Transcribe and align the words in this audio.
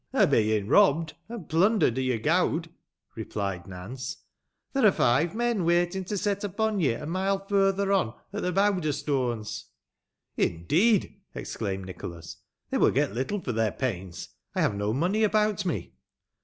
"O' 0.15 0.25
bein' 0.25 0.67
robbed, 0.67 1.13
and 1.29 1.47
plundered 1.47 1.95
o' 1.95 2.01
your 2.01 2.17
gowd,'* 2.17 2.71
replied 3.15 3.65
Nanoe;" 3.67 4.15
there 4.73 4.83
are 4.87 4.91
five 4.91 5.35
men 5.35 5.63
waitin' 5.63 6.05
to 6.05 6.17
set 6.17 6.43
upon 6.43 6.79
ye 6.79 6.93
a 6.93 7.05
mile 7.05 7.37
f 7.39 7.49
urther 7.49 7.95
on, 7.95 8.15
at 8.33 8.41
the 8.41 8.51
Bowder 8.51 8.91
Stoana."" 8.93 9.63
Indeed!" 10.37 11.21
exclaimed 11.35 11.85
Nicholas;" 11.85 12.37
they 12.71 12.79
will 12.79 12.89
get 12.89 13.13
little 13.13 13.41
for 13.41 13.51
their 13.51 13.73
pains. 13.73 14.29
I 14.55 14.63
haye 14.63 14.73
no 14.73 14.91
money 14.91 15.23
about 15.23 15.67
me.'' 15.67 15.93